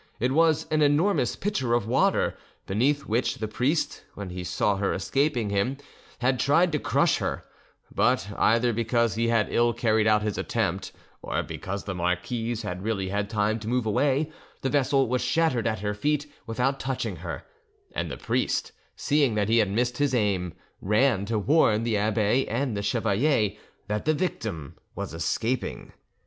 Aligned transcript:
It 0.19 0.31
was 0.31 0.65
an 0.71 0.81
enormous 0.81 1.35
pitcher 1.35 1.75
of 1.75 1.85
water, 1.85 2.35
beneath 2.65 3.05
which 3.05 3.35
the 3.35 3.47
priest, 3.47 4.03
when 4.15 4.31
he 4.31 4.43
saw 4.43 4.77
her 4.77 4.93
escaping 4.93 5.51
him, 5.51 5.77
had 6.21 6.39
tried 6.39 6.71
to 6.71 6.79
crush 6.79 7.19
her; 7.19 7.45
but 7.93 8.27
either 8.35 8.73
because 8.73 9.13
he 9.13 9.27
had 9.27 9.53
ill 9.53 9.73
carried 9.73 10.07
out 10.07 10.23
his 10.23 10.39
attempt 10.39 10.91
or 11.21 11.43
because 11.43 11.83
the 11.83 11.93
marquise 11.93 12.63
had 12.63 12.81
really 12.81 13.09
had 13.09 13.29
time 13.29 13.59
to 13.59 13.67
move 13.67 13.85
away, 13.85 14.31
the 14.61 14.69
vessel 14.71 15.07
was 15.07 15.21
shattered 15.21 15.67
at 15.67 15.81
her 15.81 15.93
feet 15.93 16.25
without 16.47 16.79
touching 16.79 17.17
her, 17.17 17.43
and 17.93 18.09
the 18.09 18.17
priest, 18.17 18.71
seeing 18.95 19.35
that 19.35 19.49
he 19.49 19.59
had 19.59 19.69
missed 19.69 19.99
his 19.99 20.15
aim, 20.15 20.53
ran 20.81 21.25
to 21.25 21.37
warn 21.37 21.83
the 21.83 21.95
abbe 21.95 22.47
and 22.47 22.75
the 22.75 22.81
chevalier 22.81 23.51
that 23.87 24.05
the 24.05 24.15
victim 24.15 24.75
was 24.95 25.13
escaping. 25.13 25.93